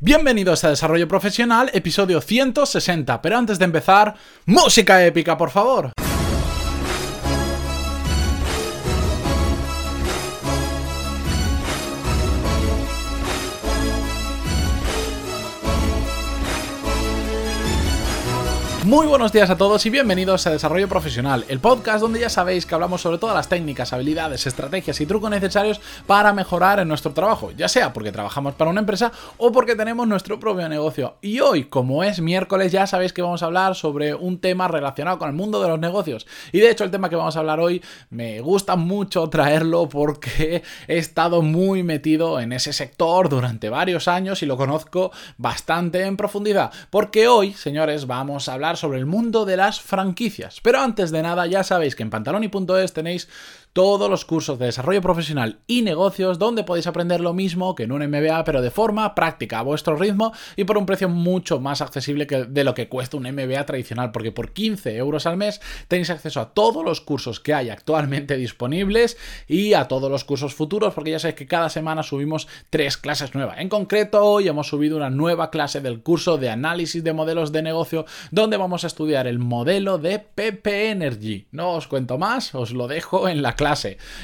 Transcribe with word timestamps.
Bienvenidos 0.00 0.62
a 0.62 0.70
Desarrollo 0.70 1.08
Profesional, 1.08 1.72
episodio 1.74 2.20
160, 2.20 3.20
pero 3.20 3.36
antes 3.36 3.58
de 3.58 3.64
empezar, 3.64 4.14
música 4.46 5.04
épica, 5.04 5.36
por 5.36 5.50
favor. 5.50 5.90
Muy 18.88 19.06
buenos 19.06 19.32
días 19.32 19.50
a 19.50 19.58
todos 19.58 19.84
y 19.84 19.90
bienvenidos 19.90 20.46
a 20.46 20.50
Desarrollo 20.50 20.88
Profesional, 20.88 21.44
el 21.48 21.60
podcast 21.60 22.00
donde 22.00 22.20
ya 22.20 22.30
sabéis 22.30 22.64
que 22.64 22.74
hablamos 22.74 23.02
sobre 23.02 23.18
todas 23.18 23.36
las 23.36 23.46
técnicas, 23.46 23.92
habilidades, 23.92 24.46
estrategias 24.46 24.98
y 25.02 25.04
trucos 25.04 25.28
necesarios 25.28 25.78
para 26.06 26.32
mejorar 26.32 26.80
en 26.80 26.88
nuestro 26.88 27.12
trabajo, 27.12 27.52
ya 27.52 27.68
sea 27.68 27.92
porque 27.92 28.12
trabajamos 28.12 28.54
para 28.54 28.70
una 28.70 28.80
empresa 28.80 29.12
o 29.36 29.52
porque 29.52 29.76
tenemos 29.76 30.08
nuestro 30.08 30.40
propio 30.40 30.70
negocio. 30.70 31.16
Y 31.20 31.40
hoy, 31.40 31.64
como 31.64 32.02
es 32.02 32.22
miércoles, 32.22 32.72
ya 32.72 32.86
sabéis 32.86 33.12
que 33.12 33.20
vamos 33.20 33.42
a 33.42 33.46
hablar 33.46 33.74
sobre 33.74 34.14
un 34.14 34.40
tema 34.40 34.68
relacionado 34.68 35.18
con 35.18 35.28
el 35.28 35.34
mundo 35.34 35.60
de 35.60 35.68
los 35.68 35.78
negocios. 35.78 36.26
Y 36.52 36.60
de 36.60 36.70
hecho, 36.70 36.84
el 36.84 36.90
tema 36.90 37.10
que 37.10 37.16
vamos 37.16 37.36
a 37.36 37.40
hablar 37.40 37.60
hoy 37.60 37.82
me 38.08 38.40
gusta 38.40 38.76
mucho 38.76 39.28
traerlo 39.28 39.86
porque 39.90 40.62
he 40.88 40.96
estado 40.96 41.42
muy 41.42 41.82
metido 41.82 42.40
en 42.40 42.54
ese 42.54 42.72
sector 42.72 43.28
durante 43.28 43.68
varios 43.68 44.08
años 44.08 44.42
y 44.42 44.46
lo 44.46 44.56
conozco 44.56 45.12
bastante 45.36 46.06
en 46.06 46.16
profundidad. 46.16 46.72
Porque 46.88 47.28
hoy, 47.28 47.52
señores, 47.52 48.06
vamos 48.06 48.48
a 48.48 48.54
hablar 48.54 48.77
sobre 48.78 48.98
el 48.98 49.06
mundo 49.06 49.44
de 49.44 49.56
las 49.56 49.80
franquicias. 49.80 50.60
Pero 50.62 50.80
antes 50.80 51.10
de 51.10 51.22
nada, 51.22 51.46
ya 51.46 51.64
sabéis 51.64 51.94
que 51.94 52.02
en 52.02 52.10
pantaloni.es 52.10 52.92
tenéis 52.92 53.28
todos 53.78 54.10
los 54.10 54.24
cursos 54.24 54.58
de 54.58 54.66
desarrollo 54.66 55.00
profesional 55.00 55.60
y 55.68 55.82
negocios 55.82 56.40
donde 56.40 56.64
podéis 56.64 56.88
aprender 56.88 57.20
lo 57.20 57.32
mismo 57.32 57.76
que 57.76 57.84
en 57.84 57.92
un 57.92 58.04
MBA 58.04 58.42
pero 58.42 58.60
de 58.60 58.72
forma 58.72 59.14
práctica 59.14 59.60
a 59.60 59.62
vuestro 59.62 59.94
ritmo 59.94 60.32
y 60.56 60.64
por 60.64 60.78
un 60.78 60.84
precio 60.84 61.08
mucho 61.08 61.60
más 61.60 61.80
accesible 61.80 62.26
que 62.26 62.42
de 62.42 62.64
lo 62.64 62.74
que 62.74 62.88
cuesta 62.88 63.16
un 63.16 63.30
MBA 63.30 63.66
tradicional 63.66 64.10
porque 64.10 64.32
por 64.32 64.50
15 64.50 64.96
euros 64.96 65.26
al 65.26 65.36
mes 65.36 65.60
tenéis 65.86 66.10
acceso 66.10 66.40
a 66.40 66.54
todos 66.54 66.84
los 66.84 67.00
cursos 67.00 67.38
que 67.38 67.54
hay 67.54 67.70
actualmente 67.70 68.36
disponibles 68.36 69.16
y 69.46 69.74
a 69.74 69.86
todos 69.86 70.10
los 70.10 70.24
cursos 70.24 70.56
futuros 70.56 70.92
porque 70.92 71.12
ya 71.12 71.20
sabéis 71.20 71.36
que 71.36 71.46
cada 71.46 71.68
semana 71.68 72.02
subimos 72.02 72.48
tres 72.70 72.96
clases 72.96 73.36
nuevas. 73.36 73.60
En 73.60 73.68
concreto 73.68 74.24
hoy 74.24 74.48
hemos 74.48 74.66
subido 74.66 74.96
una 74.96 75.10
nueva 75.10 75.50
clase 75.50 75.80
del 75.80 76.02
curso 76.02 76.36
de 76.36 76.50
análisis 76.50 77.04
de 77.04 77.12
modelos 77.12 77.52
de 77.52 77.62
negocio 77.62 78.06
donde 78.32 78.56
vamos 78.56 78.82
a 78.82 78.88
estudiar 78.88 79.28
el 79.28 79.38
modelo 79.38 79.98
de 79.98 80.18
PP 80.18 80.90
Energy. 80.90 81.46
No 81.52 81.74
os 81.74 81.86
cuento 81.86 82.18
más, 82.18 82.56
os 82.56 82.72
lo 82.72 82.88
dejo 82.88 83.28
en 83.28 83.40
la 83.40 83.54
clase 83.54 83.67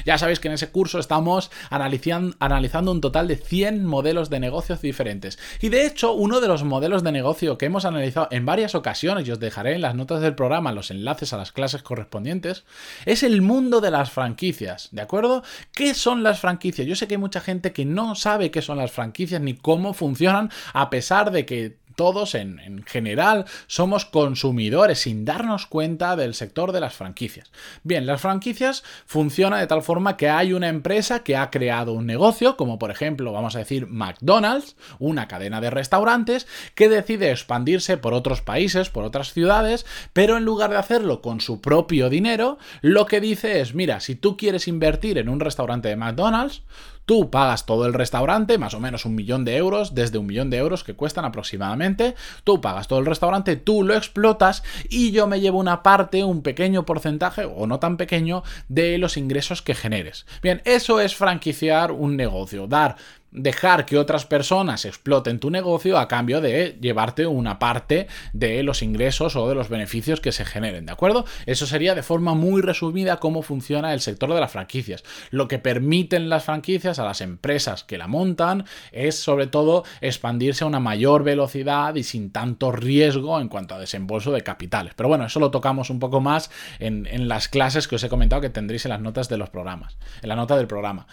ya 0.05 0.17
sabéis 0.17 0.39
que 0.39 0.47
en 0.47 0.53
ese 0.53 0.69
curso 0.69 0.99
estamos 0.99 1.51
analizando 1.69 2.91
un 2.91 3.01
total 3.01 3.27
de 3.27 3.37
100 3.37 3.85
modelos 3.85 4.29
de 4.29 4.39
negocios 4.39 4.81
diferentes. 4.81 5.37
Y 5.61 5.69
de 5.69 5.85
hecho, 5.85 6.13
uno 6.13 6.41
de 6.41 6.47
los 6.47 6.63
modelos 6.63 7.03
de 7.03 7.11
negocio 7.11 7.57
que 7.57 7.65
hemos 7.65 7.85
analizado 7.85 8.27
en 8.31 8.45
varias 8.45 8.75
ocasiones, 8.75 9.27
y 9.27 9.31
os 9.31 9.39
dejaré 9.39 9.75
en 9.75 9.81
las 9.81 9.95
notas 9.95 10.21
del 10.21 10.35
programa 10.35 10.71
los 10.71 10.91
enlaces 10.91 11.33
a 11.33 11.37
las 11.37 11.51
clases 11.51 11.83
correspondientes, 11.83 12.65
es 13.05 13.23
el 13.23 13.41
mundo 13.41 13.81
de 13.81 13.91
las 13.91 14.11
franquicias, 14.11 14.89
¿de 14.91 15.01
acuerdo? 15.01 15.43
¿Qué 15.71 15.93
son 15.93 16.23
las 16.23 16.39
franquicias? 16.39 16.87
Yo 16.87 16.95
sé 16.95 17.07
que 17.07 17.15
hay 17.15 17.19
mucha 17.19 17.41
gente 17.41 17.73
que 17.73 17.85
no 17.85 18.15
sabe 18.15 18.51
qué 18.51 18.61
son 18.61 18.77
las 18.77 18.91
franquicias 18.91 19.41
ni 19.41 19.55
cómo 19.55 19.93
funcionan, 19.93 20.49
a 20.73 20.89
pesar 20.89 21.31
de 21.31 21.45
que 21.45 21.77
todos 21.95 22.35
en, 22.35 22.83
general 22.85 23.45
somos 23.67 24.05
consumidores 24.05 24.99
sin 24.99 25.25
darnos 25.25 25.65
cuenta 25.65 26.15
del 26.15 26.33
sector 26.33 26.71
de 26.71 26.79
las 26.79 26.93
franquicias. 26.93 27.51
Bien, 27.83 28.05
las 28.05 28.21
franquicias 28.21 28.83
funcionan 29.05 29.59
de 29.59 29.67
tal 29.67 29.81
forma 29.81 30.17
que 30.17 30.29
hay 30.29 30.53
una 30.53 30.67
empresa 30.67 31.23
que 31.23 31.37
ha 31.37 31.49
creado 31.49 31.93
un 31.93 32.05
negocio, 32.05 32.57
como 32.57 32.79
por 32.79 32.91
ejemplo, 32.91 33.31
vamos 33.31 33.55
a 33.55 33.59
decir, 33.59 33.87
McDonald's, 33.87 34.75
una 34.99 35.27
cadena 35.27 35.61
de 35.61 35.69
restaurantes, 35.69 36.47
que 36.75 36.89
decide 36.89 37.31
expandirse 37.31 37.97
por 37.97 38.13
otros 38.13 38.41
países, 38.41 38.89
por 38.89 39.03
otras 39.03 39.33
ciudades, 39.33 39.85
pero 40.13 40.37
en 40.37 40.45
lugar 40.45 40.69
de 40.69 40.77
hacerlo 40.77 41.21
con 41.21 41.41
su 41.41 41.61
propio 41.61 42.09
dinero, 42.09 42.57
lo 42.81 43.05
que 43.05 43.21
dice 43.21 43.61
es, 43.61 43.73
mira, 43.73 43.99
si 43.99 44.15
tú 44.15 44.37
quieres 44.37 44.67
invertir 44.67 45.17
en 45.17 45.29
un 45.29 45.39
restaurante 45.39 45.89
de 45.89 45.95
McDonald's, 45.95 46.61
Tú 47.05 47.29
pagas 47.29 47.65
todo 47.65 47.85
el 47.85 47.93
restaurante, 47.93 48.57
más 48.57 48.73
o 48.73 48.79
menos 48.79 49.05
un 49.05 49.15
millón 49.15 49.45
de 49.45 49.57
euros, 49.57 49.93
desde 49.93 50.17
un 50.17 50.25
millón 50.25 50.49
de 50.49 50.57
euros 50.57 50.83
que 50.83 50.95
cuestan 50.95 51.25
aproximadamente. 51.25 52.15
Tú 52.43 52.61
pagas 52.61 52.87
todo 52.87 52.99
el 52.99 53.05
restaurante, 53.05 53.55
tú 53.55 53.83
lo 53.83 53.95
explotas 53.95 54.63
y 54.89 55.11
yo 55.11 55.27
me 55.27 55.39
llevo 55.39 55.59
una 55.59 55.83
parte, 55.83 56.23
un 56.23 56.41
pequeño 56.41 56.85
porcentaje, 56.85 57.45
o 57.45 57.67
no 57.67 57.79
tan 57.79 57.97
pequeño, 57.97 58.43
de 58.69 58.97
los 58.97 59.17
ingresos 59.17 59.61
que 59.61 59.75
generes. 59.75 60.25
Bien, 60.41 60.61
eso 60.65 60.99
es 60.99 61.15
franquiciar 61.15 61.91
un 61.91 62.15
negocio, 62.15 62.67
dar 62.67 62.95
dejar 63.35 63.85
que 63.85 63.97
otras 63.97 64.25
personas 64.25 64.85
exploten 64.85 65.39
tu 65.39 65.51
negocio 65.51 65.97
a 65.97 66.07
cambio 66.07 66.41
de 66.41 66.77
llevarte 66.81 67.27
una 67.27 67.59
parte 67.59 68.07
de 68.33 68.63
los 68.63 68.81
ingresos 68.81 69.35
o 69.35 69.47
de 69.47 69.55
los 69.55 69.69
beneficios 69.69 70.21
que 70.21 70.31
se 70.31 70.45
generen, 70.45 70.85
¿de 70.85 70.93
acuerdo? 70.93 71.25
Eso 71.45 71.65
sería 71.65 71.95
de 71.95 72.03
forma 72.03 72.33
muy 72.33 72.61
resumida 72.61 73.19
cómo 73.19 73.41
funciona 73.41 73.93
el 73.93 73.99
sector 73.99 74.33
de 74.33 74.39
las 74.39 74.51
franquicias. 74.51 75.03
Lo 75.31 75.47
que 75.47 75.59
permiten 75.59 76.29
las 76.29 76.45
franquicias 76.45 76.99
a 76.99 77.05
las 77.05 77.21
empresas 77.21 77.83
que 77.83 77.97
la 77.97 78.07
montan 78.07 78.65
es 78.91 79.19
sobre 79.19 79.47
todo 79.47 79.83
expandirse 80.01 80.63
a 80.63 80.67
una 80.67 80.79
mayor 80.79 81.23
velocidad 81.23 81.95
y 81.95 82.03
sin 82.03 82.31
tanto 82.31 82.71
riesgo 82.71 83.39
en 83.39 83.49
cuanto 83.49 83.75
a 83.75 83.79
desembolso 83.79 84.31
de 84.31 84.41
capitales. 84.41 84.93
Pero 84.95 85.09
bueno, 85.09 85.25
eso 85.25 85.39
lo 85.39 85.51
tocamos 85.51 85.89
un 85.89 85.99
poco 85.99 86.21
más 86.21 86.49
en, 86.79 87.05
en 87.07 87.27
las 87.27 87.49
clases 87.49 87.87
que 87.87 87.95
os 87.95 88.03
he 88.03 88.09
comentado 88.09 88.41
que 88.41 88.49
tendréis 88.49 88.85
en 88.85 88.91
las 88.91 89.01
notas 89.01 89.27
de 89.27 89.37
los 89.37 89.49
programas, 89.49 89.97
en 90.21 90.29
la 90.29 90.35
nota 90.35 90.55
del 90.55 90.67
programa. 90.67 91.07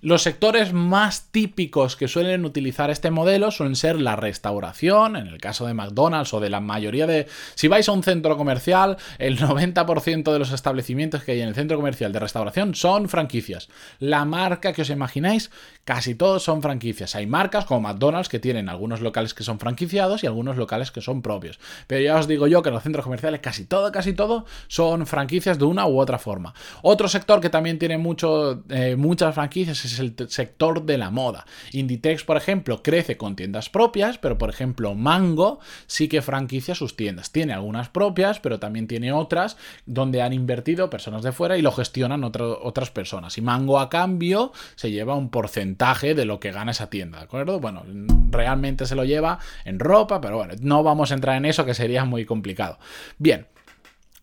Los 0.00 0.22
sectores 0.22 0.72
más 0.72 1.28
típicos 1.30 1.67
que 1.70 2.08
suelen 2.08 2.44
utilizar 2.44 2.90
este 2.90 3.10
modelo 3.10 3.50
suelen 3.50 3.76
ser 3.76 4.00
la 4.00 4.16
restauración, 4.16 5.16
en 5.16 5.26
el 5.28 5.38
caso 5.38 5.66
de 5.66 5.74
McDonald's 5.74 6.34
o 6.34 6.40
de 6.40 6.50
la 6.50 6.60
mayoría 6.60 7.06
de... 7.06 7.26
Si 7.54 7.68
vais 7.68 7.88
a 7.88 7.92
un 7.92 8.02
centro 8.02 8.36
comercial, 8.36 8.96
el 9.18 9.38
90% 9.38 10.32
de 10.32 10.38
los 10.38 10.52
establecimientos 10.52 11.22
que 11.22 11.32
hay 11.32 11.40
en 11.40 11.48
el 11.48 11.54
centro 11.54 11.76
comercial 11.76 12.12
de 12.12 12.18
restauración 12.18 12.74
son 12.74 13.08
franquicias. 13.08 13.68
La 13.98 14.24
marca 14.24 14.72
que 14.72 14.82
os 14.82 14.90
imagináis, 14.90 15.50
casi 15.84 16.14
todos 16.14 16.42
son 16.42 16.62
franquicias. 16.62 17.14
Hay 17.14 17.26
marcas 17.26 17.64
como 17.64 17.80
McDonald's 17.80 18.28
que 18.28 18.38
tienen 18.38 18.68
algunos 18.68 19.00
locales 19.00 19.34
que 19.34 19.44
son 19.44 19.58
franquiciados 19.58 20.24
y 20.24 20.26
algunos 20.26 20.56
locales 20.56 20.90
que 20.90 21.00
son 21.00 21.22
propios. 21.22 21.58
Pero 21.86 22.02
ya 22.02 22.16
os 22.16 22.28
digo 22.28 22.46
yo 22.46 22.62
que 22.62 22.70
los 22.70 22.82
centros 22.82 23.04
comerciales 23.04 23.40
casi 23.40 23.64
todo, 23.64 23.92
casi 23.92 24.12
todo 24.12 24.46
son 24.66 25.06
franquicias 25.06 25.58
de 25.58 25.64
una 25.64 25.86
u 25.86 25.98
otra 25.98 26.18
forma. 26.18 26.54
Otro 26.82 27.08
sector 27.08 27.40
que 27.40 27.50
también 27.50 27.78
tiene 27.78 27.98
mucho, 27.98 28.62
eh, 28.68 28.96
muchas 28.96 29.34
franquicias 29.34 29.84
es 29.84 29.98
el 29.98 30.14
sector 30.28 30.82
de 30.84 30.98
la 30.98 31.10
moda. 31.10 31.46
Inditex, 31.72 32.24
por 32.24 32.36
ejemplo, 32.36 32.82
crece 32.82 33.16
con 33.16 33.36
tiendas 33.36 33.68
propias, 33.68 34.18
pero 34.18 34.38
por 34.38 34.50
ejemplo 34.50 34.94
Mango 34.94 35.60
sí 35.86 36.08
que 36.08 36.22
franquicia 36.22 36.74
sus 36.74 36.96
tiendas. 36.96 37.32
Tiene 37.32 37.52
algunas 37.52 37.88
propias, 37.88 38.40
pero 38.40 38.58
también 38.58 38.86
tiene 38.86 39.12
otras 39.12 39.56
donde 39.86 40.22
han 40.22 40.32
invertido 40.32 40.90
personas 40.90 41.22
de 41.22 41.32
fuera 41.32 41.56
y 41.58 41.62
lo 41.62 41.72
gestionan 41.72 42.24
otras 42.24 42.90
personas. 42.90 43.38
Y 43.38 43.42
Mango 43.42 43.78
a 43.78 43.88
cambio 43.88 44.52
se 44.76 44.90
lleva 44.90 45.14
un 45.14 45.30
porcentaje 45.30 46.14
de 46.14 46.24
lo 46.24 46.40
que 46.40 46.52
gana 46.52 46.72
esa 46.72 46.90
tienda, 46.90 47.18
¿de 47.18 47.24
acuerdo? 47.24 47.60
Bueno, 47.60 47.84
realmente 48.30 48.86
se 48.86 48.94
lo 48.94 49.04
lleva 49.04 49.38
en 49.64 49.78
ropa, 49.78 50.20
pero 50.20 50.36
bueno, 50.36 50.54
no 50.60 50.82
vamos 50.82 51.10
a 51.10 51.14
entrar 51.14 51.36
en 51.36 51.44
eso 51.44 51.64
que 51.64 51.74
sería 51.74 52.04
muy 52.04 52.24
complicado. 52.24 52.78
Bien, 53.18 53.46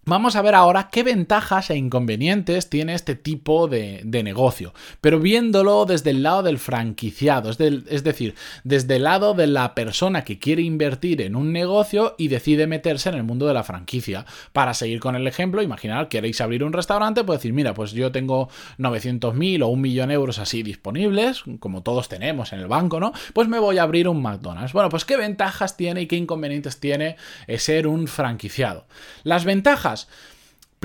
Vamos 0.07 0.35
a 0.35 0.43
ver 0.43 0.53
ahora 0.53 0.89
qué 0.91 1.01
ventajas 1.01 1.71
e 1.71 1.77
inconvenientes 1.77 2.69
tiene 2.69 2.93
este 2.93 3.15
tipo 3.15 3.67
de, 3.67 4.03
negocio, 4.05 4.71
pero 5.01 5.19
viéndolo 5.19 5.85
desde 5.87 6.11
el 6.11 6.21
lado 6.21 6.43
del 6.43 6.59
franquiciado, 6.59 7.49
es, 7.49 7.57
decir, 8.03 8.35
desde 8.63 8.97
el 8.97 9.03
lado 9.05 9.33
de 9.33 9.47
la 9.47 9.73
persona 9.73 10.23
que 10.23 10.37
quiere 10.37 10.61
invertir 10.61 11.23
en 11.23 11.35
un 11.35 11.51
negocio 11.51 12.13
y 12.19 12.27
decide 12.27 12.67
meterse 12.67 13.09
en 13.09 13.15
el 13.15 13.23
mundo 13.23 13.47
de 13.47 13.55
la 13.55 13.63
franquicia. 13.63 14.27
Para 14.53 14.75
seguir 14.75 14.99
con 14.99 15.15
el 15.15 15.25
ejemplo, 15.25 15.63
imaginar, 15.63 16.07
queréis 16.07 16.39
abrir 16.39 16.63
un 16.63 16.73
restaurante, 16.73 17.23
pues 17.23 17.39
decir, 17.39 17.53
mira, 17.53 17.73
pues 17.73 17.91
yo 17.91 18.11
tengo 18.11 18.47
900.000 18.77 19.63
o 19.63 19.69
un 19.69 19.81
millón 19.81 20.09
de 20.09 20.13
euros 20.13 20.37
así 20.37 20.61
disponibles, 20.61 21.41
como 21.59 21.81
todos 21.81 22.09
tenemos 22.09 22.53
en 22.53 22.59
el 22.59 22.67
banco, 22.67 22.99
¿no? 22.99 23.11
Pues 23.33 23.47
me 23.47 23.57
voy 23.57 23.79
a 23.79 23.83
abrir 23.83 24.07
un 24.07 24.21
McDonald's. 24.21 24.73
Bueno, 24.73 24.89
pues 24.89 25.03
qué 25.03 25.17
ventajas 25.17 25.75
tiene 25.77 26.03
y 26.03 26.05
qué 26.05 26.15
inconvenientes 26.15 26.79
tiene 26.79 27.15
ser 27.57 27.87
un 27.87 28.07
franquiciado. 28.07 28.85
Las 29.23 29.45
ventajas 29.45 29.94
más. 29.95 30.07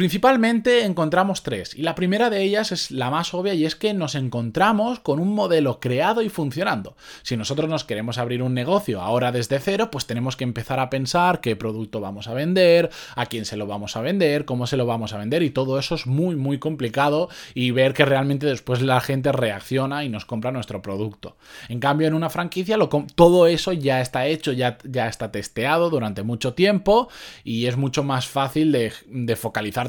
Principalmente 0.00 0.86
encontramos 0.86 1.42
tres, 1.42 1.74
y 1.74 1.82
la 1.82 1.94
primera 1.94 2.30
de 2.30 2.42
ellas 2.42 2.72
es 2.72 2.90
la 2.90 3.10
más 3.10 3.34
obvia 3.34 3.52
y 3.52 3.66
es 3.66 3.76
que 3.76 3.92
nos 3.92 4.14
encontramos 4.14 4.98
con 4.98 5.20
un 5.20 5.34
modelo 5.34 5.78
creado 5.78 6.22
y 6.22 6.30
funcionando. 6.30 6.96
Si 7.22 7.36
nosotros 7.36 7.68
nos 7.68 7.84
queremos 7.84 8.16
abrir 8.16 8.42
un 8.42 8.54
negocio 8.54 9.02
ahora 9.02 9.30
desde 9.30 9.60
cero, 9.60 9.90
pues 9.92 10.06
tenemos 10.06 10.36
que 10.36 10.44
empezar 10.44 10.80
a 10.80 10.88
pensar 10.88 11.42
qué 11.42 11.54
producto 11.54 12.00
vamos 12.00 12.28
a 12.28 12.32
vender, 12.32 12.88
a 13.14 13.26
quién 13.26 13.44
se 13.44 13.58
lo 13.58 13.66
vamos 13.66 13.94
a 13.94 14.00
vender, 14.00 14.46
cómo 14.46 14.66
se 14.66 14.78
lo 14.78 14.86
vamos 14.86 15.12
a 15.12 15.18
vender 15.18 15.42
y 15.42 15.50
todo 15.50 15.78
eso 15.78 15.96
es 15.96 16.06
muy 16.06 16.34
muy 16.34 16.58
complicado 16.58 17.28
y 17.52 17.70
ver 17.70 17.92
que 17.92 18.06
realmente 18.06 18.46
después 18.46 18.80
la 18.80 19.02
gente 19.02 19.32
reacciona 19.32 20.02
y 20.02 20.08
nos 20.08 20.24
compra 20.24 20.50
nuestro 20.50 20.80
producto. 20.80 21.36
En 21.68 21.78
cambio 21.78 22.08
en 22.08 22.14
una 22.14 22.30
franquicia 22.30 22.78
todo 23.16 23.46
eso 23.46 23.74
ya 23.74 24.00
está 24.00 24.26
hecho, 24.26 24.52
ya, 24.52 24.78
ya 24.82 25.08
está 25.08 25.30
testeado 25.30 25.90
durante 25.90 26.22
mucho 26.22 26.54
tiempo 26.54 27.10
y 27.44 27.66
es 27.66 27.76
mucho 27.76 28.02
más 28.02 28.28
fácil 28.28 28.72
de, 28.72 28.94
de 29.04 29.36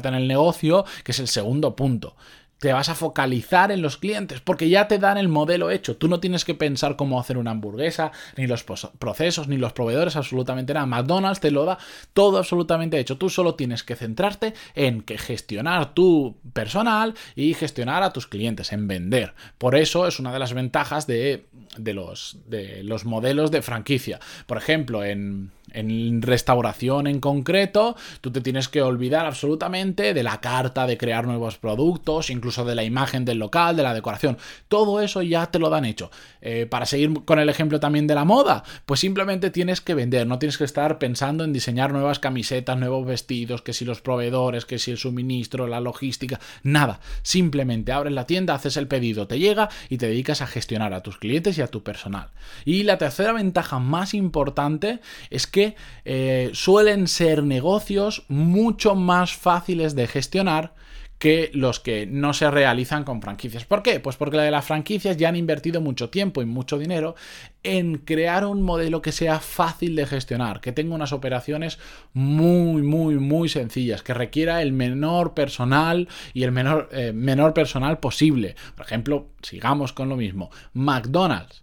en 0.08 0.14
el 0.14 0.28
negocio, 0.28 0.84
que 1.04 1.12
es 1.12 1.18
el 1.18 1.28
segundo 1.28 1.76
punto. 1.76 2.16
te 2.62 2.72
vas 2.72 2.88
a 2.88 2.94
focalizar 2.94 3.72
en 3.72 3.82
los 3.82 3.96
clientes 3.96 4.40
porque 4.40 4.68
ya 4.68 4.86
te 4.86 4.98
dan 4.98 5.18
el 5.18 5.28
modelo 5.28 5.72
hecho. 5.72 5.96
Tú 5.96 6.06
no 6.06 6.20
tienes 6.20 6.44
que 6.44 6.54
pensar 6.54 6.94
cómo 6.94 7.18
hacer 7.18 7.36
una 7.36 7.50
hamburguesa, 7.50 8.12
ni 8.36 8.46
los 8.46 8.62
procesos, 8.62 9.48
ni 9.48 9.56
los 9.56 9.72
proveedores, 9.72 10.14
absolutamente 10.14 10.72
nada. 10.72 10.86
McDonald's 10.86 11.40
te 11.40 11.50
lo 11.50 11.64
da 11.64 11.78
todo 12.12 12.38
absolutamente 12.38 13.00
hecho. 13.00 13.18
Tú 13.18 13.30
solo 13.30 13.56
tienes 13.56 13.82
que 13.82 13.96
centrarte 13.96 14.54
en 14.76 15.02
que 15.02 15.18
gestionar 15.18 15.92
tu 15.92 16.36
personal 16.52 17.14
y 17.34 17.54
gestionar 17.54 18.04
a 18.04 18.12
tus 18.12 18.28
clientes, 18.28 18.72
en 18.72 18.86
vender. 18.86 19.34
Por 19.58 19.74
eso 19.74 20.06
es 20.06 20.20
una 20.20 20.32
de 20.32 20.38
las 20.38 20.54
ventajas 20.54 21.08
de, 21.08 21.46
los, 21.78 22.38
de 22.46 22.84
los 22.84 23.04
modelos 23.04 23.50
de 23.50 23.62
franquicia. 23.62 24.20
Por 24.46 24.58
ejemplo, 24.58 25.02
en 25.02 25.50
en 25.72 26.22
restauración 26.22 27.06
en 27.06 27.20
concreto, 27.20 27.96
tú 28.20 28.30
te 28.30 28.40
tienes 28.40 28.68
que 28.68 28.82
olvidar 28.82 29.26
absolutamente 29.26 30.14
de 30.14 30.22
la 30.22 30.40
carta, 30.40 30.86
de 30.86 30.98
crear 30.98 31.26
nuevos 31.26 31.58
productos, 31.58 32.30
incluso 32.30 32.64
de 32.64 32.74
la 32.74 32.84
imagen 32.84 33.24
del 33.24 33.38
local, 33.38 33.76
de 33.76 33.82
la 33.82 33.94
decoración. 33.94 34.38
Todo 34.68 35.00
eso 35.00 35.22
ya 35.22 35.46
te 35.50 35.58
lo 35.58 35.70
dan 35.70 35.84
hecho. 35.84 36.10
Eh, 36.40 36.66
para 36.66 36.86
seguir 36.86 37.24
con 37.24 37.38
el 37.38 37.48
ejemplo 37.48 37.80
también 37.80 38.06
de 38.06 38.14
la 38.14 38.24
moda, 38.24 38.64
pues 38.86 39.00
simplemente 39.00 39.50
tienes 39.50 39.80
que 39.80 39.94
vender, 39.94 40.26
no 40.26 40.38
tienes 40.38 40.58
que 40.58 40.64
estar 40.64 40.98
pensando 40.98 41.44
en 41.44 41.52
diseñar 41.52 41.92
nuevas 41.92 42.18
camisetas, 42.18 42.78
nuevos 42.78 43.06
vestidos, 43.06 43.62
que 43.62 43.72
si 43.72 43.84
los 43.84 44.00
proveedores, 44.00 44.64
que 44.64 44.78
si 44.78 44.90
el 44.90 44.98
suministro, 44.98 45.66
la 45.66 45.80
logística, 45.80 46.40
nada. 46.62 47.00
Simplemente 47.22 47.92
abres 47.92 48.12
la 48.12 48.26
tienda, 48.26 48.54
haces 48.54 48.76
el 48.76 48.88
pedido, 48.88 49.26
te 49.26 49.38
llega 49.38 49.68
y 49.88 49.98
te 49.98 50.06
dedicas 50.06 50.42
a 50.42 50.46
gestionar 50.46 50.94
a 50.94 51.02
tus 51.02 51.18
clientes 51.18 51.58
y 51.58 51.62
a 51.62 51.68
tu 51.68 51.82
personal. 51.82 52.30
Y 52.64 52.82
la 52.82 52.98
tercera 52.98 53.32
ventaja 53.32 53.78
más 53.78 54.14
importante 54.14 55.00
es 55.30 55.46
que 55.46 55.61
eh, 56.04 56.50
suelen 56.52 57.08
ser 57.08 57.42
negocios 57.42 58.24
mucho 58.28 58.94
más 58.94 59.34
fáciles 59.34 59.94
de 59.94 60.06
gestionar 60.06 60.74
que 61.22 61.52
los 61.54 61.78
que 61.78 62.04
no 62.04 62.32
se 62.32 62.50
realizan 62.50 63.04
con 63.04 63.22
franquicias. 63.22 63.64
¿Por 63.64 63.84
qué? 63.84 64.00
Pues 64.00 64.16
porque 64.16 64.38
las 64.38 64.64
franquicias 64.64 65.16
ya 65.16 65.28
han 65.28 65.36
invertido 65.36 65.80
mucho 65.80 66.10
tiempo 66.10 66.42
y 66.42 66.46
mucho 66.46 66.80
dinero 66.80 67.14
en 67.62 67.98
crear 67.98 68.44
un 68.44 68.60
modelo 68.60 69.02
que 69.02 69.12
sea 69.12 69.38
fácil 69.38 69.94
de 69.94 70.04
gestionar, 70.04 70.60
que 70.60 70.72
tenga 70.72 70.96
unas 70.96 71.12
operaciones 71.12 71.78
muy, 72.12 72.82
muy, 72.82 73.20
muy 73.20 73.48
sencillas, 73.48 74.02
que 74.02 74.14
requiera 74.14 74.62
el 74.62 74.72
menor 74.72 75.32
personal 75.32 76.08
y 76.34 76.42
el 76.42 76.50
menor, 76.50 76.88
eh, 76.90 77.12
menor 77.12 77.54
personal 77.54 78.00
posible. 78.00 78.56
Por 78.74 78.84
ejemplo, 78.86 79.28
sigamos 79.42 79.92
con 79.92 80.08
lo 80.08 80.16
mismo. 80.16 80.50
McDonald's 80.72 81.61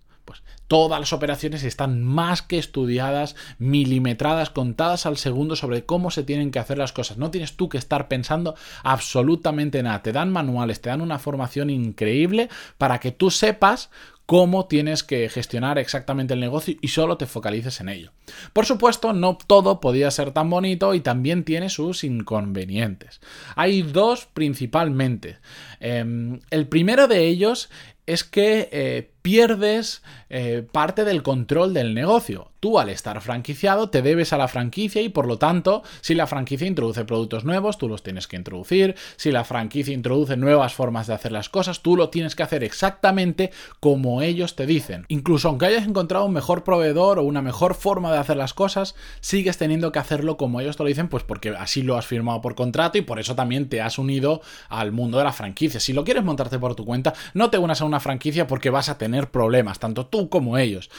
Todas 0.67 0.99
las 0.99 1.13
operaciones 1.13 1.63
están 1.63 2.03
más 2.03 2.41
que 2.41 2.57
estudiadas, 2.59 3.35
milimetradas, 3.57 4.49
contadas 4.49 5.05
al 5.05 5.17
segundo 5.17 5.55
sobre 5.55 5.85
cómo 5.85 6.11
se 6.11 6.23
tienen 6.23 6.51
que 6.51 6.59
hacer 6.59 6.77
las 6.77 6.93
cosas. 6.93 7.17
No 7.17 7.31
tienes 7.31 7.55
tú 7.57 7.69
que 7.69 7.77
estar 7.77 8.07
pensando 8.07 8.55
absolutamente 8.83 9.81
nada. 9.83 10.03
Te 10.03 10.11
dan 10.11 10.31
manuales, 10.31 10.81
te 10.81 10.89
dan 10.89 11.01
una 11.01 11.19
formación 11.19 11.69
increíble 11.69 12.49
para 12.77 12.99
que 12.99 13.11
tú 13.11 13.31
sepas 13.31 13.89
cómo 14.29 14.67
tienes 14.67 15.01
que 15.01 15.27
gestionar 15.27 15.79
exactamente 15.79 16.35
el 16.35 16.39
negocio 16.39 16.75
y 16.81 16.89
solo 16.89 17.17
te 17.17 17.25
focalices 17.25 17.81
en 17.81 17.89
ello. 17.89 18.11
Por 18.53 18.67
supuesto, 18.67 19.11
no 19.11 19.35
todo 19.35 19.79
podía 19.79 20.11
ser 20.11 20.29
tan 20.33 20.51
bonito 20.51 20.93
y 20.93 20.99
también 20.99 21.43
tiene 21.43 21.67
sus 21.69 22.03
inconvenientes. 22.03 23.21
Hay 23.55 23.81
dos 23.81 24.27
principalmente. 24.31 25.39
Em, 25.79 26.41
el 26.51 26.67
primero 26.67 27.07
de 27.07 27.25
ellos 27.25 27.71
es 28.05 28.23
que 28.23 28.69
eh, 28.71 29.11
pierdes 29.21 30.01
eh, 30.29 30.65
parte 30.71 31.03
del 31.03 31.23
control 31.23 31.73
del 31.73 31.93
negocio. 31.93 32.51
Tú 32.59 32.77
al 32.77 32.89
estar 32.89 33.21
franquiciado 33.21 33.89
te 33.89 34.01
debes 34.01 34.33
a 34.33 34.37
la 34.37 34.49
franquicia 34.49 35.01
y 35.01 35.09
por 35.09 35.27
lo 35.27 35.37
tanto 35.37 35.81
si 36.01 36.13
la 36.13 36.27
franquicia 36.27 36.67
introduce 36.67 37.05
productos 37.05 37.45
nuevos 37.45 37.77
tú 37.77 37.87
los 37.87 38.03
tienes 38.03 38.27
que 38.27 38.35
introducir, 38.35 38.95
si 39.15 39.31
la 39.31 39.45
franquicia 39.45 39.93
introduce 39.93 40.35
nuevas 40.35 40.73
formas 40.73 41.07
de 41.07 41.13
hacer 41.13 41.31
las 41.31 41.47
cosas 41.47 41.81
tú 41.81 41.95
lo 41.95 42.09
tienes 42.09 42.35
que 42.35 42.43
hacer 42.43 42.63
exactamente 42.63 43.51
como 43.79 44.21
ellos 44.21 44.55
te 44.55 44.65
dicen. 44.65 45.05
Incluso 45.07 45.47
aunque 45.47 45.67
hayas 45.67 45.87
encontrado 45.87 46.25
un 46.25 46.33
mejor 46.33 46.63
proveedor 46.63 47.17
o 47.19 47.23
una 47.23 47.41
mejor 47.41 47.75
forma 47.75 48.11
de 48.11 48.17
hacer 48.17 48.35
las 48.35 48.53
cosas, 48.53 48.95
sigues 49.21 49.57
teniendo 49.57 49.91
que 49.91 49.99
hacerlo 49.99 50.35
como 50.35 50.59
ellos 50.59 50.75
te 50.75 50.83
lo 50.83 50.89
dicen 50.89 51.07
pues 51.07 51.23
porque 51.23 51.49
así 51.51 51.81
lo 51.81 51.97
has 51.97 52.05
firmado 52.05 52.41
por 52.41 52.55
contrato 52.55 52.97
y 52.97 53.01
por 53.01 53.19
eso 53.19 53.35
también 53.35 53.69
te 53.69 53.81
has 53.81 53.97
unido 53.97 54.41
al 54.67 54.91
mundo 54.91 55.17
de 55.17 55.23
la 55.23 55.33
franquicia. 55.33 55.79
Si 55.79 55.93
lo 55.93 56.03
quieres 56.03 56.23
montarte 56.23 56.59
por 56.59 56.75
tu 56.75 56.85
cuenta, 56.85 57.13
no 57.33 57.49
te 57.49 57.57
unas 57.57 57.81
a 57.81 57.85
una 57.85 58.01
franquicia 58.01 58.47
porque 58.47 58.69
vas 58.69 58.89
a 58.89 58.97
tener 58.97 59.08
problemas, 59.27 59.79
tanto 59.79 60.05
tú 60.07 60.29
como 60.29 60.57
ellos. 60.57 60.89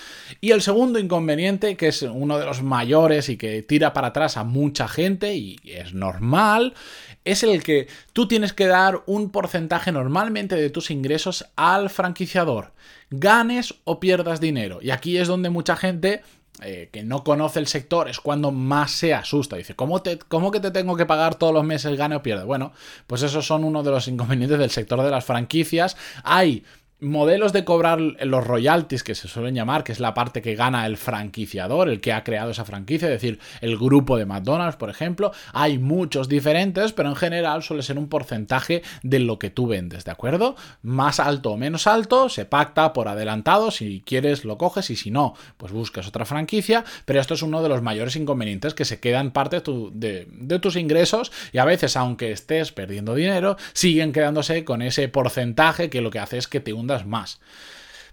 Y 0.41 0.51
el 0.51 0.63
segundo 0.63 0.99
inconveniente, 0.99 1.77
que 1.77 1.89
es 1.89 2.03
uno 2.03 2.39
de 2.39 2.47
los 2.47 2.63
mayores 2.63 3.29
y 3.29 3.37
que 3.37 3.63
tira 3.63 3.93
para 3.93 4.09
atrás 4.09 4.37
a 4.37 4.45
mucha 4.45 4.89
gente, 4.89 5.35
y 5.35 5.59
es 5.65 5.95
normal, 5.95 6.75
es 7.25 7.43
el 7.43 7.63
que 7.63 7.89
tú 8.13 8.29
tienes 8.29 8.53
que 8.53 8.67
dar 8.67 9.03
un 9.07 9.31
porcentaje 9.31 9.93
normalmente 9.93 10.57
de 10.57 10.71
tus 10.71 10.91
ingresos 10.91 11.47
al 11.57 11.91
franquiciador, 11.91 12.73
ganes 13.11 13.75
o 13.85 14.01
pierdas 14.01 14.41
dinero. 14.41 14.79
Y 14.83 14.91
aquí 14.91 15.19
es 15.19 15.29
donde 15.29 15.51
mucha 15.51 15.77
gente 15.77 16.23
eh, 16.63 16.91
que 16.93 17.05
no 17.05 17.25
conoce 17.25 17.59
el 17.59 17.67
sector 17.67 18.09
es 18.09 18.21
cuando 18.21 18.53
más 18.53 18.91
se 18.91 19.15
asusta. 19.15 19.57
Dice, 19.57 19.75
¿cómo, 19.75 20.03
te, 20.03 20.19
¿cómo 20.19 20.51
que 20.51 20.61
te 20.61 20.71
tengo 20.71 20.97
que 20.97 21.07
pagar 21.07 21.37
todos 21.37 21.55
los 21.55 21.65
meses 21.65 21.97
gane 21.97 22.17
o 22.17 22.23
pierde? 22.23 22.45
Bueno, 22.45 22.73
pues 23.07 23.23
esos 23.23 23.47
son 23.47 23.65
uno 23.65 23.83
de 23.83 23.91
los 23.91 24.09
inconvenientes 24.09 24.59
del 24.59 24.71
sector 24.71 25.03
de 25.03 25.11
las 25.11 25.25
franquicias. 25.25 25.97
Hay 26.23 26.65
modelos 27.01 27.53
de 27.53 27.65
cobrar 27.65 28.01
los 28.01 28.47
royalties 28.47 29.03
que 29.03 29.15
se 29.15 29.29
suelen 29.29 29.55
llamar, 29.55 29.85
que 29.85 29.93
es 29.93 30.01
la 30.01 30.15
parte 30.15 30.43
que 30.43 30.55
gana 30.55 30.87
el 30.87 30.97
franquiciador, 30.97 31.89
el 31.89 32.01
que 32.01 32.13
ha 32.13 32.25
creado 32.25 32.51
esa 32.51 32.65
franquicia, 32.65 33.09
es 33.09 33.15
decir, 33.15 33.39
el 33.61 33.77
grupo 33.77 34.17
de 34.17 34.27
McDonald's, 34.27 34.77
por 34.77 34.91
ejemplo, 34.91 35.33
hay 35.53 35.79
muchos 35.79 36.29
diferentes, 36.29 36.93
pero 36.93 37.09
en 37.09 37.17
general 37.17 37.63
suele 37.63 37.83
ser 37.83 37.99
un 37.99 38.09
porcentaje 38.09 38.83
de 39.03 39.19
lo 39.21 39.39
que 39.39 39.51
tú 39.51 39.67
vendes, 39.67 40.05
¿de 40.05 40.11
acuerdo? 40.11 40.57
Más 40.83 41.21
alto 41.21 41.53
o 41.53 41.57
menos 41.57 41.87
alto, 41.87 42.29
se 42.29 42.45
pacta 42.45 42.93
por 42.93 43.09
adelantado, 43.09 43.71
si 43.71 44.03
quieres 44.05 44.45
lo 44.45 44.59
coges 44.59 44.91
y 44.91 44.97
si 44.97 45.11
no, 45.11 45.35
pues 45.57 45.73
buscas 45.73 46.07
otra 46.07 46.25
franquicia, 46.25 46.85
pero 47.05 47.21
esto 47.21 47.35
es 47.35 47.43
uno 47.43 47.63
de 47.63 47.69
los 47.69 47.83
mayores 47.83 48.17
inconvenientes 48.17 48.75
que 48.75 48.85
se 48.85 49.01
quedan 49.01 49.31
parte 49.31 49.63
de, 49.93 50.59
tus 50.61 50.77
ingresos 50.77 51.33
y 51.53 51.59
a 51.59 51.65
veces, 51.65 51.97
aunque 51.97 52.33
estés 52.33 52.73
perdiendo 52.73 53.15
dinero, 53.15 53.57
siguen 53.73 54.13
quedándose 54.13 54.65
con 54.65 54.83
ese 54.83 55.09
porcentaje 55.09 55.89
que 55.91 56.01
lo 56.01 56.11
que 56.11 56.19
hace 56.19 56.39
es 56.39 56.47
que 56.47 56.61
te 56.61 56.73
más. 57.07 57.41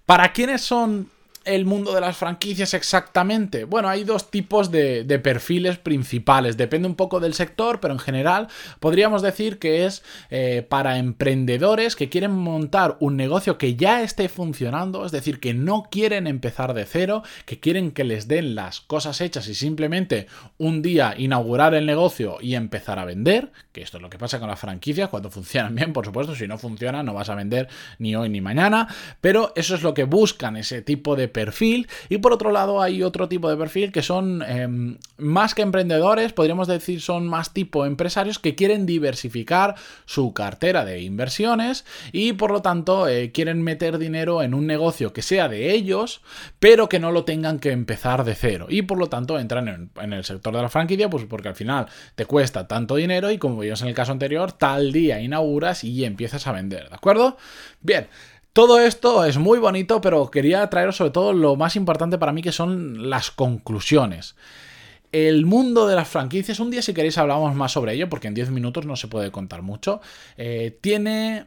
¿Para 0.06 0.32
quiénes 0.32 0.62
son 0.62 1.10
el 1.48 1.66
mundo 1.66 1.94
de 1.94 2.02
las 2.02 2.18
franquicias 2.18 2.74
exactamente? 2.74 3.64
Bueno, 3.64 3.90
hay 3.90 4.04
dos 4.04 4.30
tipos 4.30 4.72
de, 4.72 5.06
perfiles 5.24 5.78
principales. 5.78 6.58
Depende 6.58 6.88
un 6.88 6.96
poco 6.96 7.20
del 7.20 7.34
sector, 7.34 7.80
pero 7.80 7.94
en 7.94 8.00
general 8.00 8.48
podríamos 8.80 9.22
decir 9.22 9.58
que 9.58 9.86
es 9.86 10.04
eh, 10.30 10.66
para 10.68 11.00
emprendedores 11.00 11.96
que 11.96 12.10
quieren 12.10 12.32
montar 12.32 12.98
un 13.00 13.18
negocio 13.18 13.58
que 13.58 13.76
ya 13.76 14.04
esté 14.04 14.30
funcionando, 14.30 15.06
es 15.06 15.12
decir, 15.12 15.40
que 15.40 15.54
no 15.54 15.88
quieren 15.90 16.28
empezar 16.28 16.74
de 16.74 16.86
cero, 16.86 17.24
que 17.46 17.60
quieren 17.60 17.92
que 17.92 18.04
les 18.04 18.28
den 18.28 18.54
las 18.54 18.82
cosas 18.82 19.22
hechas 19.22 19.48
y 19.48 19.56
simplemente 19.56 20.28
un 20.58 20.82
día 20.82 21.16
inaugurar 21.18 21.74
el 21.74 21.86
negocio 21.86 22.38
y 22.42 22.56
empezar 22.56 23.00
a 23.00 23.06
vender, 23.06 23.52
que 23.72 23.82
esto 23.82 23.98
es 23.98 24.04
lo 24.04 24.10
que 24.10 24.18
pasa 24.18 24.40
con 24.40 24.50
las 24.50 24.60
franquicias, 24.60 25.10
cuando 25.10 25.32
funcionan 25.32 25.76
bien, 25.76 25.94
por 25.94 26.06
supuesto, 26.06 26.36
si 26.36 26.48
no 26.48 26.58
funciona 26.58 27.04
no 27.04 27.14
vas 27.14 27.30
a 27.30 27.36
vender 27.36 27.68
ni 28.00 28.16
hoy 28.16 28.30
ni 28.30 28.42
mañana, 28.42 28.88
pero 29.22 29.54
eso 29.56 29.76
es 29.76 29.84
lo 29.84 29.94
que 29.94 30.04
buscan, 30.04 30.58
ese 30.58 30.82
tipo 30.82 31.16
de 31.16 31.28
perfil. 31.38 31.88
Y 32.10 32.18
por 32.18 32.34
otro 32.34 32.52
lado 32.52 32.82
hay 32.82 33.04
otro 33.04 33.30
tipo 33.30 33.48
de 33.48 33.56
perfil 33.56 33.92
que 33.92 34.02
son 34.02 34.42
em, 34.42 34.98
más 35.20 35.54
que 35.54 35.62
emprendedores, 35.62 36.34
podríamos 36.34 36.68
decir 36.68 37.00
son 37.00 37.28
más 37.28 37.54
tipo 37.54 37.86
empresarios 37.86 38.40
que 38.40 38.56
quieren 38.56 38.88
diversificar 38.88 39.76
su 40.06 40.34
cartera 40.34 40.84
de 40.84 41.02
inversiones 41.02 41.86
y 42.12 42.34
por 42.34 42.50
lo 42.50 42.64
tanto 42.64 43.08
eh, 43.08 43.32
quieren 43.32 43.62
meter 43.62 44.00
dinero 44.00 44.42
en 44.42 44.56
un 44.56 44.66
negocio 44.66 45.14
que 45.14 45.22
sea 45.22 45.48
de 45.48 45.74
ellos, 45.74 46.22
pero 46.58 46.90
que 46.90 47.00
no 47.00 47.12
lo 47.12 47.24
tengan 47.24 47.60
que 47.60 47.70
empezar 47.72 48.24
de 48.24 48.34
cero. 48.34 48.66
Y 48.68 48.82
por 48.82 48.98
lo 48.98 49.08
tanto 49.08 49.38
entran 49.38 49.68
en, 49.68 49.92
en 50.02 50.14
el 50.14 50.24
sector 50.24 50.56
de 50.56 50.64
la 50.64 50.70
franquicia, 50.70 51.08
pues 51.08 51.26
porque 51.26 51.50
al 51.50 51.56
final 51.56 51.86
te 52.16 52.26
cuesta 52.26 52.68
tanto 52.68 52.96
dinero 52.96 53.30
y 53.30 53.38
como 53.38 53.60
vimos 53.60 53.84
en 53.84 53.90
el 53.90 53.94
caso 53.94 54.12
anterior, 54.12 54.54
tal 54.54 54.92
día 54.92 55.22
inauguras 55.22 55.84
y 55.84 56.04
empiezas 56.04 56.48
a 56.48 56.52
vender, 56.52 56.90
¿de 56.90 56.96
acuerdo? 56.96 57.38
Bien. 57.82 58.08
Todo 58.58 58.80
esto 58.80 59.24
es 59.24 59.38
muy 59.38 59.60
bonito, 59.60 60.02
pero 60.02 60.32
quería 60.32 60.68
traeros 60.68 60.96
sobre 60.96 61.12
todo 61.12 61.32
lo 61.32 61.56
más 61.56 61.76
importante 61.76 62.18
para 62.18 62.32
mí 62.32 62.42
que 62.42 62.52
son 62.52 63.08
las 63.08 63.30
conclusiones. 63.30 64.36
El 65.12 65.46
mundo 65.46 65.86
de 65.86 65.96
las 65.96 66.08
franquicias, 66.08 66.60
un 66.60 66.72
día 66.72 66.82
si 66.82 66.92
queréis 66.92 67.20
hablamos 67.20 67.54
más 67.54 67.74
sobre 67.74 67.94
ello, 67.94 68.10
porque 68.10 68.28
en 68.28 68.34
10 68.34 68.50
minutos 68.50 68.88
no 68.88 68.96
se 68.96 69.10
puede 69.10 69.30
contar 69.30 69.62
mucho, 69.62 70.02
eh, 70.38 70.76
tiene 70.82 71.46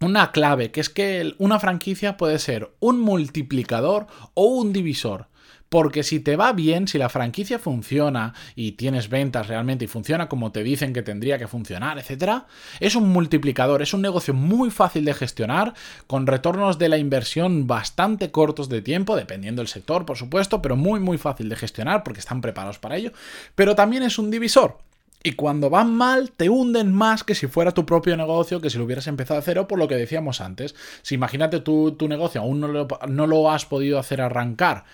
una 0.00 0.30
clave, 0.30 0.70
que 0.70 0.82
es 0.82 0.88
que 0.88 1.34
una 1.38 1.58
franquicia 1.58 2.16
puede 2.16 2.38
ser 2.38 2.70
un 2.78 3.00
multiplicador 3.00 4.06
o 4.34 4.44
un 4.44 4.72
divisor. 4.72 5.26
Porque 5.74 6.04
si 6.04 6.20
te 6.20 6.36
va 6.36 6.52
bien, 6.52 6.86
si 6.86 6.98
la 6.98 7.08
franquicia 7.08 7.58
funciona 7.58 8.32
y 8.54 8.72
tienes 8.76 9.08
ventas 9.08 9.48
realmente 9.48 9.86
y 9.86 9.88
funciona 9.88 10.28
como 10.28 10.52
te 10.52 10.62
dicen 10.62 10.92
que 10.92 11.02
tendría 11.02 11.36
que 11.36 11.48
funcionar, 11.48 11.98
etc., 11.98 12.44
es 12.78 12.94
un 12.94 13.08
multiplicador, 13.08 13.82
es 13.82 13.92
un 13.92 14.00
negocio 14.00 14.34
muy 14.34 14.70
fácil 14.70 15.04
de 15.04 15.14
gestionar, 15.14 15.74
con 16.06 16.28
retornos 16.28 16.78
de 16.78 16.88
la 16.88 16.96
inversión 16.96 17.66
bastante 17.66 18.30
cortos 18.30 18.68
de 18.68 18.82
tiempo, 18.82 19.16
dependiendo 19.16 19.62
del 19.62 19.68
sector, 19.68 20.06
por 20.06 20.16
supuesto, 20.16 20.62
pero 20.62 20.76
muy, 20.76 21.00
muy 21.00 21.18
fácil 21.18 21.48
de 21.48 21.56
gestionar 21.56 22.04
porque 22.04 22.20
están 22.20 22.40
preparados 22.40 22.78
para 22.78 22.96
ello. 22.96 23.10
Pero 23.56 23.74
también 23.74 24.04
es 24.04 24.16
un 24.16 24.30
divisor. 24.30 24.78
Y 25.26 25.32
cuando 25.32 25.70
van 25.70 25.94
mal, 25.94 26.32
te 26.32 26.50
hunden 26.50 26.92
más 26.92 27.24
que 27.24 27.34
si 27.34 27.46
fuera 27.46 27.72
tu 27.72 27.86
propio 27.86 28.14
negocio, 28.14 28.60
que 28.60 28.68
si 28.68 28.76
lo 28.76 28.84
hubieras 28.84 29.06
empezado 29.06 29.40
a 29.40 29.42
cero, 29.42 29.66
por 29.66 29.78
lo 29.78 29.88
que 29.88 29.96
decíamos 29.96 30.42
antes. 30.42 30.74
Si 31.00 31.14
imagínate 31.14 31.60
tu, 31.60 31.92
tu 31.92 32.08
negocio, 32.08 32.42
aún 32.42 32.60
no 32.60 32.68
lo, 32.68 32.86
no 33.08 33.26
lo 33.26 33.50
has 33.50 33.64
podido 33.64 33.98
hacer 33.98 34.20
arrancar 34.20 34.84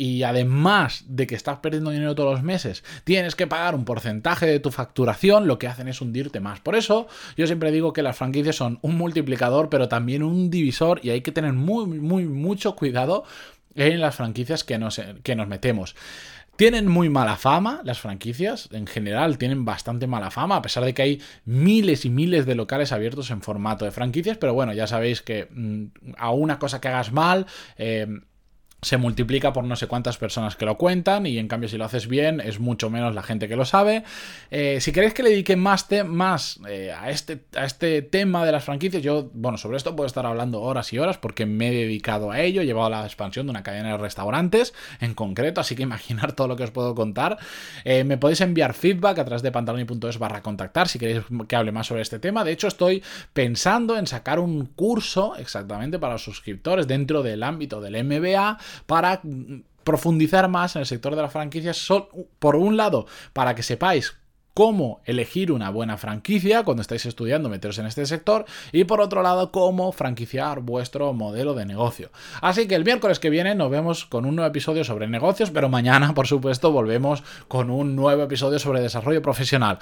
y 0.00 0.22
además 0.22 1.04
de 1.08 1.26
que 1.26 1.34
estás 1.34 1.58
perdiendo 1.58 1.90
dinero 1.90 2.14
todos 2.14 2.32
los 2.32 2.42
meses, 2.44 2.84
tienes 3.02 3.34
que 3.34 3.48
pagar 3.48 3.74
un 3.74 3.84
porcentaje 3.84 4.46
de 4.46 4.60
tu 4.60 4.70
facturación, 4.70 5.48
lo 5.48 5.58
que 5.58 5.66
hacen 5.66 5.88
es 5.88 6.00
hundirte 6.00 6.38
más. 6.38 6.60
Por 6.60 6.76
eso 6.76 7.08
yo 7.36 7.46
siempre 7.48 7.72
digo 7.72 7.92
que 7.92 8.04
las 8.04 8.16
franquicias 8.16 8.54
son 8.54 8.78
un 8.80 8.96
multiplicador, 8.96 9.68
pero 9.68 9.88
también 9.88 10.22
un 10.22 10.50
divisor 10.50 11.00
y 11.02 11.10
hay 11.10 11.22
que 11.22 11.32
tener 11.32 11.52
muy, 11.52 11.86
muy, 11.86 12.26
mucho 12.26 12.76
cuidado 12.76 13.24
en 13.78 14.00
las 14.00 14.14
franquicias 14.14 14.64
que 14.64 14.78
nos, 14.78 15.00
que 15.22 15.36
nos 15.36 15.48
metemos. 15.48 15.94
Tienen 16.56 16.88
muy 16.88 17.08
mala 17.08 17.36
fama 17.36 17.82
las 17.84 18.00
franquicias, 18.00 18.68
en 18.72 18.88
general 18.88 19.38
tienen 19.38 19.64
bastante 19.64 20.08
mala 20.08 20.32
fama, 20.32 20.56
a 20.56 20.62
pesar 20.62 20.84
de 20.84 20.92
que 20.92 21.02
hay 21.02 21.22
miles 21.44 22.04
y 22.04 22.10
miles 22.10 22.46
de 22.46 22.56
locales 22.56 22.90
abiertos 22.90 23.30
en 23.30 23.42
formato 23.42 23.84
de 23.84 23.92
franquicias, 23.92 24.38
pero 24.38 24.54
bueno, 24.54 24.72
ya 24.72 24.88
sabéis 24.88 25.22
que 25.22 25.46
mm, 25.48 26.14
a 26.16 26.32
una 26.32 26.58
cosa 26.58 26.80
que 26.80 26.88
hagas 26.88 27.12
mal, 27.12 27.46
eh, 27.76 28.08
se 28.80 28.96
multiplica 28.96 29.52
por 29.52 29.64
no 29.64 29.74
sé 29.74 29.88
cuántas 29.88 30.18
personas 30.18 30.54
que 30.54 30.64
lo 30.64 30.78
cuentan 30.78 31.26
y 31.26 31.38
en 31.38 31.48
cambio 31.48 31.68
si 31.68 31.76
lo 31.76 31.84
haces 31.84 32.06
bien 32.06 32.40
es 32.40 32.60
mucho 32.60 32.90
menos 32.90 33.12
la 33.12 33.24
gente 33.24 33.48
que 33.48 33.56
lo 33.56 33.64
sabe. 33.64 34.04
Eh, 34.50 34.80
si 34.80 34.92
queréis 34.92 35.14
que 35.14 35.24
le 35.24 35.30
dedique 35.30 35.56
más, 35.56 35.86
más 36.06 36.60
eh, 36.68 36.92
a, 36.92 37.10
este, 37.10 37.40
a 37.56 37.64
este 37.64 38.02
tema 38.02 38.46
de 38.46 38.52
las 38.52 38.64
franquicias, 38.64 39.02
yo, 39.02 39.30
bueno, 39.34 39.58
sobre 39.58 39.76
esto 39.76 39.96
puedo 39.96 40.06
estar 40.06 40.24
hablando 40.26 40.60
horas 40.60 40.92
y 40.92 40.98
horas 40.98 41.18
porque 41.18 41.44
me 41.44 41.68
he 41.68 41.74
dedicado 41.74 42.30
a 42.30 42.40
ello, 42.40 42.62
he 42.62 42.66
llevado 42.66 42.88
la 42.88 43.04
expansión 43.04 43.46
de 43.46 43.50
una 43.50 43.64
cadena 43.64 43.90
de 43.90 43.98
restaurantes 43.98 44.74
en 45.00 45.14
concreto, 45.14 45.60
así 45.60 45.74
que 45.74 45.82
imaginar 45.88 46.32
todo 46.32 46.46
lo 46.46 46.54
que 46.54 46.62
os 46.62 46.70
puedo 46.70 46.94
contar. 46.94 47.38
Eh, 47.84 48.04
me 48.04 48.16
podéis 48.16 48.40
enviar 48.42 48.74
feedback 48.74 49.18
a 49.18 49.24
través 49.24 49.42
de 49.42 49.50
pantaloni.es 49.50 50.18
barra 50.18 50.40
contactar 50.40 50.86
si 50.86 51.00
queréis 51.00 51.24
que 51.48 51.56
hable 51.56 51.72
más 51.72 51.88
sobre 51.88 52.02
este 52.02 52.20
tema. 52.20 52.44
De 52.44 52.52
hecho, 52.52 52.68
estoy 52.68 53.02
pensando 53.32 53.98
en 53.98 54.06
sacar 54.06 54.38
un 54.38 54.66
curso 54.66 55.34
exactamente 55.36 55.98
para 55.98 56.12
los 56.12 56.22
suscriptores 56.22 56.86
dentro 56.86 57.24
del 57.24 57.42
ámbito 57.42 57.80
del 57.80 58.04
MBA 58.04 58.58
para 58.86 59.20
profundizar 59.84 60.48
más 60.48 60.76
en 60.76 60.80
el 60.80 60.86
sector 60.86 61.16
de 61.16 61.22
las 61.22 61.32
franquicias, 61.32 61.88
por 62.38 62.56
un 62.56 62.76
lado, 62.76 63.06
para 63.32 63.54
que 63.54 63.62
sepáis 63.62 64.14
cómo 64.58 65.00
elegir 65.04 65.52
una 65.52 65.70
buena 65.70 65.98
franquicia 65.98 66.64
cuando 66.64 66.80
estáis 66.80 67.06
estudiando 67.06 67.48
meteros 67.48 67.78
en 67.78 67.86
este 67.86 68.04
sector 68.06 68.44
y 68.72 68.82
por 68.82 69.00
otro 69.00 69.22
lado 69.22 69.52
cómo 69.52 69.92
franquiciar 69.92 70.62
vuestro 70.62 71.12
modelo 71.12 71.54
de 71.54 71.64
negocio. 71.64 72.10
Así 72.40 72.66
que 72.66 72.74
el 72.74 72.82
miércoles 72.84 73.20
que 73.20 73.30
viene 73.30 73.54
nos 73.54 73.70
vemos 73.70 74.04
con 74.04 74.26
un 74.26 74.34
nuevo 74.34 74.50
episodio 74.50 74.82
sobre 74.82 75.06
negocios, 75.06 75.52
pero 75.52 75.68
mañana 75.68 76.12
por 76.16 76.26
supuesto 76.26 76.72
volvemos 76.72 77.22
con 77.46 77.70
un 77.70 77.94
nuevo 77.94 78.24
episodio 78.24 78.58
sobre 78.58 78.80
desarrollo 78.80 79.22
profesional. 79.22 79.78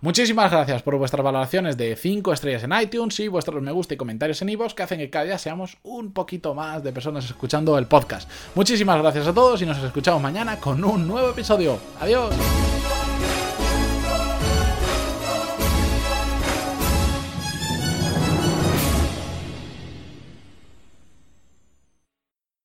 Muchísimas 0.00 0.52
gracias 0.52 0.80
por 0.82 0.96
vuestras 0.96 1.24
valoraciones 1.24 1.76
de 1.76 1.96
5 1.96 2.32
estrellas 2.32 2.62
en 2.62 2.72
iTunes 2.80 3.18
y 3.18 3.26
vuestros 3.26 3.60
me 3.60 3.72
gusta 3.72 3.94
y 3.94 3.96
comentarios 3.96 4.40
en 4.42 4.50
iVoox 4.50 4.74
que 4.74 4.84
hacen 4.84 5.00
que 5.00 5.10
cada 5.10 5.24
día 5.24 5.38
seamos 5.38 5.76
un 5.82 6.12
poquito 6.12 6.54
más 6.54 6.84
de 6.84 6.92
personas 6.92 7.24
escuchando 7.24 7.76
el 7.76 7.86
podcast. 7.86 8.30
Muchísimas 8.54 9.02
gracias 9.02 9.26
a 9.26 9.34
todos 9.34 9.60
y 9.60 9.66
nos 9.66 9.82
escuchamos 9.82 10.22
mañana 10.22 10.60
con 10.60 10.84
un 10.84 11.08
nuevo 11.08 11.30
episodio. 11.30 11.80
Adiós. 11.98 12.79